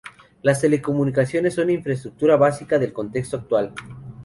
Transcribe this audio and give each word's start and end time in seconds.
Las 0.41 0.59
telecomunicaciones 0.61 1.53
son 1.53 1.65
una 1.65 1.73
infraestructura 1.73 2.35
básica 2.35 2.79
del 2.79 2.91
contexto 2.91 3.37
actual. 3.37 3.71